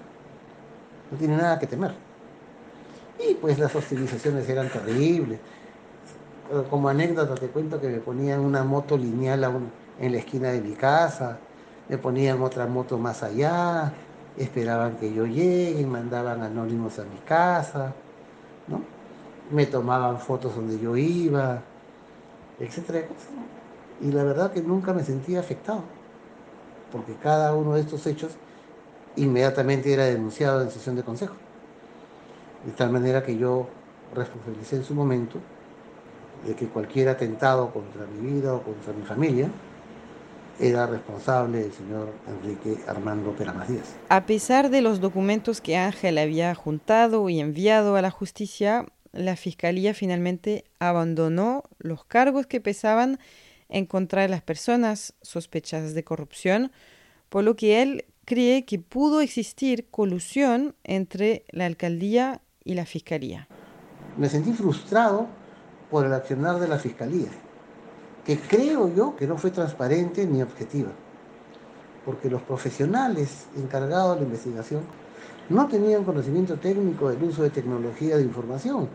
no 1.10 1.18
tiene 1.18 1.36
nada 1.36 1.58
que 1.58 1.66
temer. 1.66 1.94
Y 3.28 3.34
pues 3.34 3.58
las 3.58 3.74
hostilizaciones 3.74 4.48
eran 4.48 4.68
terribles. 4.68 5.38
Como 6.68 6.88
anécdota 6.88 7.34
te 7.36 7.46
cuento 7.46 7.80
que 7.80 7.88
me 7.88 7.98
ponían 7.98 8.40
una 8.40 8.64
moto 8.64 8.98
lineal 8.98 9.44
en 10.00 10.12
la 10.12 10.18
esquina 10.18 10.48
de 10.48 10.60
mi 10.60 10.72
casa, 10.72 11.38
me 11.88 11.98
ponían 11.98 12.42
otra 12.42 12.66
moto 12.66 12.98
más 12.98 13.22
allá, 13.22 13.92
esperaban 14.38 14.96
que 14.96 15.12
yo 15.12 15.26
llegue, 15.26 15.86
mandaban 15.86 16.42
anónimos 16.42 16.98
a 16.98 17.04
mi 17.04 17.18
casa, 17.26 17.92
¿no? 18.68 18.80
me 19.52 19.66
tomaban 19.66 20.18
fotos 20.18 20.56
donde 20.56 20.78
yo 20.78 20.96
iba, 20.96 21.60
etcétera. 22.58 23.02
Y 24.00 24.10
la 24.10 24.24
verdad 24.24 24.52
que 24.52 24.62
nunca 24.62 24.92
me 24.92 25.04
sentía 25.04 25.40
afectado, 25.40 25.82
porque 26.90 27.14
cada 27.22 27.54
uno 27.54 27.74
de 27.74 27.80
estos 27.82 28.06
hechos 28.06 28.32
inmediatamente 29.16 29.92
era 29.92 30.04
denunciado 30.04 30.62
en 30.62 30.70
sesión 30.70 30.96
de 30.96 31.02
consejo. 31.02 31.34
De 32.66 32.72
tal 32.72 32.90
manera 32.90 33.22
que 33.22 33.36
yo 33.36 33.66
responsabilicé 34.14 34.76
en 34.76 34.84
su 34.84 34.94
momento 34.94 35.38
de 36.46 36.54
que 36.54 36.66
cualquier 36.66 37.08
atentado 37.08 37.70
contra 37.72 38.06
mi 38.06 38.32
vida 38.32 38.54
o 38.54 38.62
contra 38.62 38.92
mi 38.92 39.02
familia 39.02 39.48
era 40.60 40.86
responsable 40.86 41.64
el 41.64 41.72
señor 41.72 42.12
Enrique 42.28 42.78
Armando 42.86 43.34
Peramas 43.34 43.68
Díaz. 43.68 43.96
A 44.08 44.26
pesar 44.26 44.70
de 44.70 44.82
los 44.82 45.00
documentos 45.00 45.60
que 45.60 45.76
Ángel 45.76 46.18
había 46.18 46.54
juntado 46.54 47.28
y 47.28 47.40
enviado 47.40 47.96
a 47.96 48.02
la 48.02 48.10
justicia, 48.10 48.86
la 49.12 49.36
fiscalía 49.36 49.94
finalmente 49.94 50.64
abandonó 50.78 51.64
los 51.78 52.04
cargos 52.04 52.46
que 52.46 52.60
pesaban 52.60 53.18
en 53.68 53.86
contra 53.86 54.22
de 54.22 54.28
las 54.28 54.42
personas 54.42 55.14
sospechadas 55.22 55.94
de 55.94 56.04
corrupción, 56.04 56.72
por 57.28 57.44
lo 57.44 57.56
que 57.56 57.82
él 57.82 58.04
cree 58.24 58.64
que 58.64 58.78
pudo 58.78 59.20
existir 59.20 59.86
colusión 59.90 60.74
entre 60.84 61.44
la 61.50 61.66
alcaldía 61.66 62.42
y 62.64 62.74
la 62.74 62.86
fiscalía. 62.86 63.48
Me 64.16 64.28
sentí 64.28 64.52
frustrado 64.52 65.26
por 65.90 66.06
el 66.06 66.12
accionar 66.12 66.60
de 66.60 66.68
la 66.68 66.78
fiscalía, 66.78 67.30
que 68.24 68.38
creo 68.38 68.94
yo 68.94 69.16
que 69.16 69.26
no 69.26 69.36
fue 69.36 69.50
transparente 69.50 70.26
ni 70.26 70.42
objetiva, 70.42 70.90
porque 72.04 72.30
los 72.30 72.42
profesionales 72.42 73.46
encargados 73.56 74.14
de 74.14 74.20
la 74.20 74.26
investigación 74.26 74.82
no 75.48 75.66
tenían 75.66 76.04
conocimiento 76.04 76.56
técnico 76.56 77.08
del 77.08 77.22
uso 77.22 77.42
de 77.42 77.50
tecnología 77.50 78.16
de 78.16 78.22
información 78.22 78.88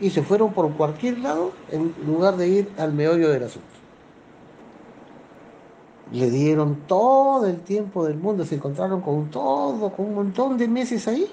y 0.00 0.10
se 0.10 0.22
fueron 0.22 0.52
por 0.52 0.70
cualquier 0.74 1.18
lado 1.18 1.52
en 1.70 1.94
lugar 2.06 2.36
de 2.36 2.48
ir 2.48 2.70
al 2.78 2.92
meollo 2.92 3.30
del 3.30 3.44
asunto. 3.44 3.66
Le 6.12 6.30
dieron 6.30 6.76
todo 6.86 7.46
el 7.46 7.60
tiempo 7.60 8.06
del 8.06 8.16
mundo, 8.16 8.44
se 8.44 8.54
encontraron 8.54 9.00
con 9.00 9.30
todo, 9.30 9.90
con 9.92 10.06
un 10.06 10.14
montón 10.14 10.56
de 10.56 10.68
meses 10.68 11.06
ahí 11.08 11.30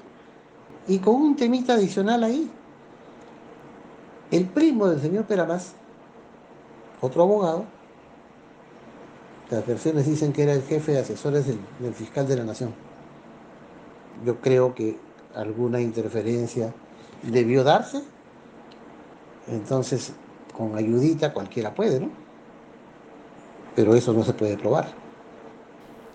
y 0.88 1.00
con 1.00 1.16
un 1.16 1.36
temita 1.36 1.74
adicional 1.74 2.24
ahí. 2.24 2.50
El 4.32 4.46
primo 4.46 4.88
del 4.88 5.00
señor 5.00 5.26
Peramás, 5.26 5.76
otro 7.02 7.24
abogado, 7.24 7.66
las 9.50 9.66
versiones 9.66 10.08
dicen 10.08 10.34
que 10.34 10.44
era 10.44 10.54
el 10.54 10.64
jefe 10.64 10.94
de 10.94 11.00
asesores 11.00 11.46
del, 11.48 11.60
del 11.80 11.94
fiscal 11.94 12.28
de 12.28 12.38
la 12.38 12.44
nación. 12.44 12.74
Yo 14.26 14.40
creo 14.40 14.74
que 14.74 14.98
alguna 15.36 15.82
interferencia 15.82 16.74
debió 17.22 17.64
darse, 17.64 18.02
entonces 19.48 20.14
con 20.56 20.76
ayudita 20.76 21.34
cualquiera 21.34 21.74
puede, 21.74 22.00
¿no? 22.00 22.10
Pero 23.76 23.94
eso 23.96 24.14
no 24.14 24.24
se 24.24 24.34
puede 24.34 24.58
probar. 24.58 24.88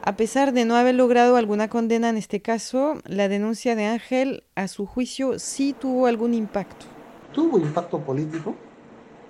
A 0.03 0.17
pesar 0.17 0.53
de 0.53 0.65
no 0.65 0.77
haber 0.77 0.95
logrado 0.95 1.37
alguna 1.37 1.69
condena 1.69 2.09
en 2.09 2.17
este 2.17 2.41
caso, 2.41 2.95
la 3.05 3.29
denuncia 3.29 3.77
de 3.77 3.85
Ángel, 3.85 4.45
a 4.55 4.67
su 4.67 4.87
juicio, 4.87 5.39
sí 5.39 5.75
tuvo 5.79 6.07
algún 6.07 6.33
impacto. 6.33 6.87
Tuvo 7.35 7.59
impacto 7.59 8.01
político, 8.01 8.55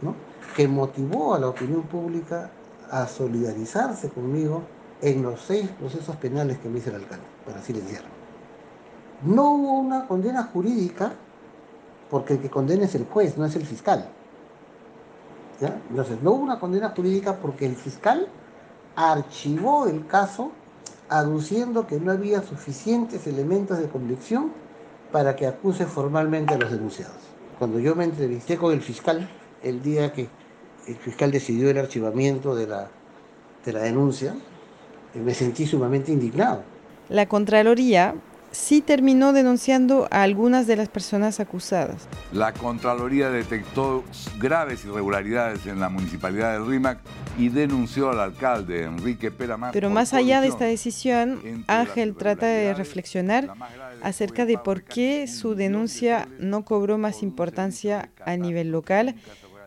¿no? 0.00 0.14
Que 0.56 0.68
motivó 0.68 1.34
a 1.34 1.38
la 1.38 1.48
opinión 1.48 1.82
pública 1.82 2.50
a 2.90 3.06
solidarizarse 3.06 4.08
conmigo 4.08 4.62
en 5.00 5.22
los 5.22 5.40
seis 5.40 5.68
procesos 5.78 6.16
penales 6.16 6.58
que 6.58 6.68
me 6.68 6.78
hizo 6.78 6.90
el 6.90 6.96
alcalde 6.96 7.24
para 7.46 7.62
silenciar. 7.62 8.02
No 9.22 9.50
hubo 9.52 9.78
una 9.78 10.06
condena 10.06 10.44
jurídica 10.44 11.12
porque 12.10 12.34
el 12.34 12.40
que 12.40 12.50
condena 12.50 12.84
es 12.84 12.94
el 12.94 13.04
juez, 13.04 13.38
no 13.38 13.44
es 13.44 13.54
el 13.56 13.64
fiscal. 13.64 14.08
Entonces, 15.90 16.22
no 16.22 16.32
hubo 16.32 16.42
una 16.42 16.58
condena 16.58 16.90
jurídica 16.90 17.36
porque 17.36 17.66
el 17.66 17.76
fiscal 17.76 18.26
archivó 18.96 19.86
el 19.86 20.06
caso 20.06 20.52
aduciendo 21.08 21.86
que 21.86 22.00
no 22.00 22.12
había 22.12 22.40
suficientes 22.42 23.26
elementos 23.26 23.78
de 23.78 23.88
convicción 23.88 24.52
para 25.12 25.36
que 25.36 25.46
acuse 25.46 25.84
formalmente 25.86 26.54
a 26.54 26.58
los 26.58 26.70
denunciados. 26.70 27.18
Cuando 27.58 27.78
yo 27.78 27.94
me 27.94 28.04
entrevisté 28.04 28.56
con 28.56 28.72
el 28.72 28.80
fiscal, 28.80 29.28
el 29.62 29.82
día 29.82 30.12
que 30.12 30.28
el 30.86 30.96
fiscal 30.96 31.30
decidió 31.30 31.70
el 31.70 31.78
archivamiento 31.78 32.54
de 32.54 32.66
la, 32.66 32.88
de 33.64 33.72
la 33.72 33.80
denuncia, 33.80 34.34
me 35.14 35.34
sentí 35.34 35.66
sumamente 35.66 36.12
indignado. 36.12 36.62
La 37.08 37.26
Contraloría 37.26 38.14
sí 38.52 38.80
terminó 38.80 39.32
denunciando 39.32 40.08
a 40.10 40.22
algunas 40.22 40.66
de 40.66 40.76
las 40.76 40.88
personas 40.88 41.40
acusadas. 41.40 42.08
La 42.32 42.52
Contraloría 42.52 43.30
detectó 43.30 44.04
graves 44.38 44.84
irregularidades 44.84 45.66
en 45.66 45.80
la 45.80 45.88
municipalidad 45.88 46.52
del 46.54 46.66
RIMAC 46.66 46.98
y 47.38 47.48
denunció 47.48 48.10
al 48.10 48.20
alcalde 48.20 48.84
Enrique 48.84 49.30
Peramar. 49.30 49.72
Pero 49.72 49.90
más 49.90 50.14
allá 50.14 50.40
de 50.40 50.48
esta 50.48 50.64
decisión, 50.64 51.64
Ángel 51.68 52.16
trata 52.16 52.46
de 52.46 52.74
reflexionar 52.74 53.52
acerca 54.02 54.46
de 54.46 54.58
por 54.58 54.82
qué 54.82 55.26
su 55.28 55.54
denuncia 55.54 56.28
no 56.38 56.64
cobró 56.64 56.98
más 56.98 57.22
importancia 57.22 58.10
a 58.24 58.36
nivel 58.36 58.70
local 58.72 59.14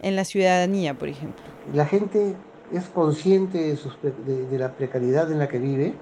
en 0.04 0.16
la 0.16 0.26
ciudadanía, 0.26 0.94
por 0.94 1.08
ejemplo. 1.08 1.44
La 1.74 1.86
gente 1.86 2.36
es 2.72 2.86
consciente 2.90 3.58
de, 3.58 3.78
sus, 3.78 3.98
de, 4.02 4.60
la 4.60 4.74
precariedad 4.74 5.32
en 5.32 5.40
la 5.40 5.48
que 5.48 5.60
vive, 5.60 5.94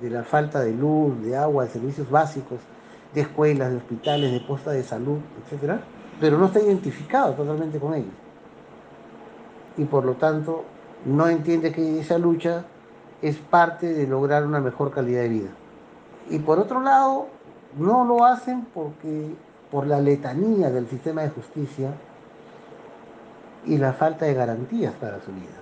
de 0.00 0.10
la 0.10 0.24
falta 0.24 0.60
de 0.60 0.72
luz, 0.72 1.22
de 1.22 1.36
agua, 1.36 1.64
de 1.64 1.70
servicios 1.70 2.10
básicos, 2.10 2.58
de 3.14 3.20
escuelas, 3.20 3.70
de 3.70 3.76
hospitales, 3.76 4.32
de 4.32 4.40
postas 4.40 4.74
de 4.74 4.82
salud, 4.82 5.18
etc. 5.44 5.74
Pero 6.20 6.38
no 6.38 6.46
está 6.46 6.60
identificado 6.60 7.34
totalmente 7.34 7.78
con 7.78 7.94
ellos. 7.94 8.12
Y 9.76 9.84
por 9.84 10.04
lo 10.04 10.14
tanto 10.14 10.64
no 11.04 11.28
entiende 11.28 11.72
que 11.72 12.00
esa 12.00 12.18
lucha 12.18 12.64
es 13.22 13.36
parte 13.36 13.92
de 13.92 14.06
lograr 14.06 14.46
una 14.46 14.60
mejor 14.60 14.90
calidad 14.90 15.22
de 15.22 15.28
vida. 15.28 15.48
Y 16.30 16.38
por 16.38 16.58
otro 16.58 16.80
lado, 16.80 17.28
no 17.78 18.04
lo 18.04 18.24
hacen 18.24 18.66
porque 18.74 19.34
por 19.70 19.86
la 19.86 20.00
letanía 20.00 20.70
del 20.70 20.88
sistema 20.88 21.22
de 21.22 21.30
justicia 21.30 21.92
y 23.66 23.78
la 23.78 23.92
falta 23.92 24.24
de 24.26 24.34
garantías 24.34 24.94
para 24.94 25.20
su 25.20 25.32
vida. 25.32 25.56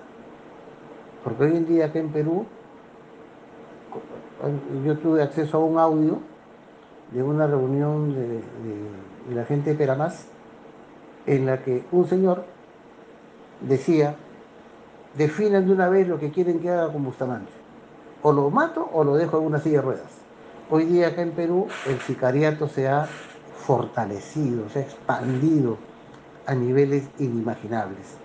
Porque 1.23 1.43
hoy 1.45 1.57
en 1.57 1.65
día 1.65 1.85
acá 1.85 1.99
en 1.99 2.09
Perú 2.09 2.45
yo 4.85 4.97
tuve 4.97 5.23
acceso 5.23 5.57
a 5.57 5.63
un 5.63 5.79
audio 5.79 6.19
de 7.11 7.23
una 7.23 7.47
reunión 7.47 8.13
de, 8.13 8.41
la 9.33 9.45
gente 9.45 9.71
de 9.71 9.75
Peramás 9.75 10.25
en 11.25 11.45
la 11.45 11.63
que 11.63 11.83
un 11.91 12.07
señor 12.07 12.45
decía, 13.61 14.15
definan 15.17 15.65
de 15.65 15.73
una 15.73 15.89
vez 15.89 16.07
lo 16.07 16.19
que 16.19 16.29
quieren 16.29 16.59
que 16.59 16.69
haga 16.69 16.91
con 16.91 17.03
Bustamante. 17.03 17.51
O 18.21 18.31
lo 18.31 18.49
mato 18.49 18.87
o 18.93 19.03
lo 19.03 19.15
dejo 19.15 19.39
en 19.39 19.45
una 19.45 19.59
silla 19.59 19.77
de 19.77 19.81
ruedas. 19.81 20.11
Hoy 20.69 20.85
día 20.85 21.07
acá 21.07 21.21
en 21.21 21.31
Perú 21.31 21.67
el 21.87 21.99
sicariato 22.01 22.67
se 22.67 22.87
ha 22.87 23.07
fortalecido, 23.65 24.69
se 24.69 24.79
ha 24.79 24.81
expandido 24.83 25.77
a 26.45 26.55
niveles 26.55 27.09
inimaginables. 27.19 28.17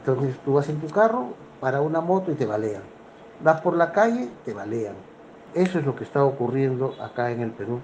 Entonces 0.00 0.36
tú 0.44 0.54
vas 0.54 0.68
en 0.68 0.80
tu 0.80 0.88
carro 0.88 1.34
para 1.60 1.80
una 1.80 2.00
moto 2.00 2.32
y 2.32 2.34
te 2.34 2.46
balean 2.46 2.82
vas 3.42 3.60
por 3.60 3.76
la 3.76 3.92
calle, 3.92 4.28
te 4.44 4.52
balean. 4.52 4.94
Eso 5.54 5.78
es 5.78 5.84
lo 5.84 5.94
que 5.96 6.04
está 6.04 6.24
ocurriendo 6.24 6.94
acá 7.00 7.30
en 7.30 7.40
el 7.40 7.50
Perú 7.50 7.80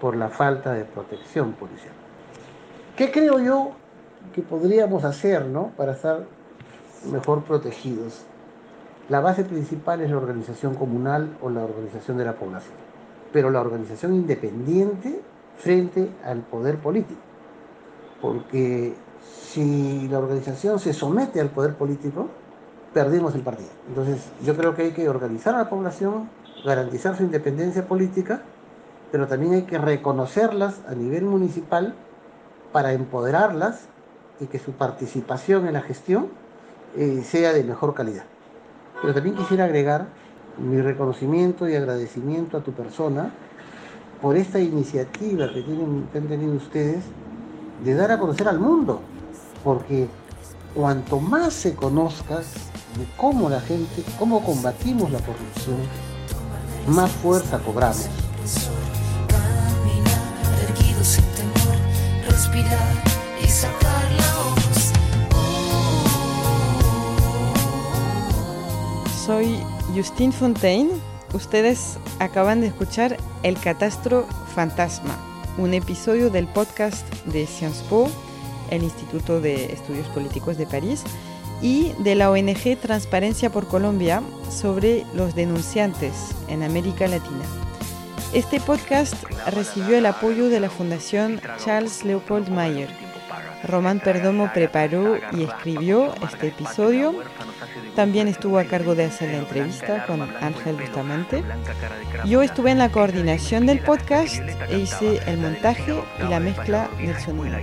por 0.00 0.16
la 0.16 0.28
falta 0.28 0.72
de 0.72 0.84
protección 0.84 1.52
policial. 1.52 1.92
¿Qué 2.96 3.10
creo 3.10 3.38
yo 3.38 3.72
que 4.32 4.42
podríamos 4.42 5.04
hacer 5.04 5.46
¿no? 5.46 5.70
para 5.76 5.92
estar 5.92 6.24
mejor 7.10 7.42
protegidos? 7.44 8.24
La 9.08 9.20
base 9.20 9.44
principal 9.44 10.00
es 10.00 10.10
la 10.10 10.16
organización 10.16 10.74
comunal 10.74 11.36
o 11.42 11.50
la 11.50 11.62
organización 11.62 12.16
de 12.16 12.24
la 12.24 12.34
población, 12.34 12.74
pero 13.32 13.50
la 13.50 13.60
organización 13.60 14.14
independiente 14.14 15.20
frente 15.58 16.08
al 16.24 16.40
poder 16.40 16.78
político. 16.78 17.20
Porque 18.24 18.94
si 19.50 20.08
la 20.08 20.18
organización 20.18 20.78
se 20.78 20.94
somete 20.94 21.42
al 21.42 21.50
poder 21.50 21.74
político, 21.74 22.28
perdimos 22.94 23.34
el 23.34 23.42
partido. 23.42 23.68
Entonces, 23.86 24.30
yo 24.42 24.56
creo 24.56 24.74
que 24.74 24.80
hay 24.80 24.92
que 24.92 25.10
organizar 25.10 25.54
a 25.54 25.58
la 25.58 25.68
población, 25.68 26.30
garantizar 26.64 27.18
su 27.18 27.22
independencia 27.22 27.86
política, 27.86 28.40
pero 29.12 29.26
también 29.26 29.52
hay 29.52 29.62
que 29.64 29.76
reconocerlas 29.76 30.80
a 30.88 30.94
nivel 30.94 31.26
municipal 31.26 31.92
para 32.72 32.94
empoderarlas 32.94 33.82
y 34.40 34.46
que 34.46 34.58
su 34.58 34.72
participación 34.72 35.66
en 35.66 35.74
la 35.74 35.82
gestión 35.82 36.28
eh, 36.96 37.20
sea 37.26 37.52
de 37.52 37.62
mejor 37.62 37.92
calidad. 37.92 38.24
Pero 39.02 39.12
también 39.12 39.36
quisiera 39.36 39.64
agregar 39.64 40.06
mi 40.56 40.80
reconocimiento 40.80 41.68
y 41.68 41.76
agradecimiento 41.76 42.56
a 42.56 42.62
tu 42.62 42.72
persona 42.72 43.30
por 44.22 44.38
esta 44.38 44.60
iniciativa 44.60 45.52
que, 45.52 45.60
tienen, 45.60 46.08
que 46.10 46.16
han 46.16 46.26
tenido 46.26 46.54
ustedes 46.54 47.04
de 47.82 47.94
dar 47.94 48.12
a 48.12 48.18
conocer 48.18 48.48
al 48.48 48.58
mundo, 48.58 49.00
porque 49.62 50.08
cuanto 50.74 51.20
más 51.20 51.52
se 51.52 51.74
conozca 51.74 52.38
de 52.38 53.06
cómo 53.16 53.48
la 53.48 53.60
gente, 53.60 54.04
cómo 54.18 54.44
combatimos 54.44 55.10
la 55.10 55.18
corrupción, 55.20 55.76
más 56.86 57.10
fuerza 57.10 57.58
cobramos. 57.58 58.08
Soy 69.26 69.58
Justine 69.94 70.32
Fontaine. 70.32 70.90
Ustedes 71.32 71.98
acaban 72.18 72.60
de 72.60 72.66
escuchar 72.68 73.16
El 73.42 73.58
Catastro 73.58 74.26
Fantasma 74.54 75.33
un 75.58 75.74
episodio 75.74 76.30
del 76.30 76.46
podcast 76.46 77.08
de 77.26 77.46
Sciences 77.46 77.82
Po, 77.82 78.10
el 78.70 78.82
Instituto 78.82 79.40
de 79.40 79.72
Estudios 79.72 80.06
Políticos 80.08 80.56
de 80.56 80.66
París, 80.66 81.04
y 81.62 81.92
de 82.00 82.14
la 82.14 82.30
ONG 82.30 82.76
Transparencia 82.80 83.50
por 83.50 83.66
Colombia 83.68 84.22
sobre 84.50 85.04
los 85.14 85.34
denunciantes 85.34 86.30
en 86.48 86.62
América 86.62 87.06
Latina. 87.06 87.44
Este 88.32 88.60
podcast 88.60 89.14
recibió 89.52 89.96
el 89.96 90.06
apoyo 90.06 90.48
de 90.48 90.60
la 90.60 90.68
Fundación 90.68 91.40
Charles 91.64 92.04
Leopold 92.04 92.48
Mayer. 92.48 92.88
Román 93.62 94.00
Perdomo 94.00 94.50
preparó 94.52 95.16
y 95.32 95.44
escribió 95.44 96.12
este 96.22 96.48
episodio. 96.48 97.14
También 97.94 98.28
estuvo 98.28 98.58
a 98.58 98.64
cargo 98.64 98.94
de 98.94 99.04
hacer 99.04 99.30
la 99.30 99.38
entrevista 99.38 100.04
con 100.06 100.22
Ángel 100.22 100.76
Bustamante. 100.76 101.42
Yo 102.24 102.42
estuve 102.42 102.70
en 102.70 102.78
la 102.78 102.90
coordinación 102.90 103.66
del 103.66 103.80
podcast 103.80 104.40
e 104.68 104.78
hice 104.78 105.20
el 105.26 105.38
montaje 105.38 105.94
y 106.18 106.28
la 106.28 106.40
mezcla 106.40 106.88
del 106.98 107.16
sonido. 107.18 107.56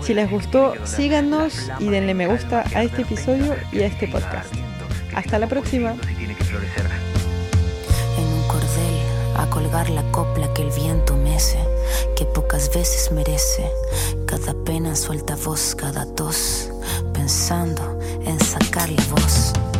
Si 0.00 0.14
les 0.14 0.30
gustó, 0.30 0.74
síganos 0.84 1.70
y 1.78 1.88
denle 1.88 2.14
me 2.14 2.26
gusta 2.26 2.64
a 2.74 2.82
este 2.82 3.02
episodio 3.02 3.54
y 3.72 3.80
a 3.80 3.86
este 3.86 4.08
podcast. 4.08 4.52
Hasta 5.14 5.38
la 5.38 5.46
próxima 5.46 5.94
a 9.36 9.50
colgar 9.50 9.90
la 9.90 10.02
copla 10.10 10.52
que 10.54 10.62
el 10.62 10.70
viento 10.70 11.16
mece, 11.16 11.58
que 12.16 12.24
pocas 12.24 12.72
veces 12.72 13.10
merece. 13.12 13.70
Cada 14.26 14.54
pena 14.64 14.94
suelta 14.96 15.36
voz, 15.36 15.74
cada 15.74 16.06
tos, 16.14 16.70
pensando 17.12 17.98
en 18.26 18.38
sacarle 18.40 19.02
voz. 19.10 19.73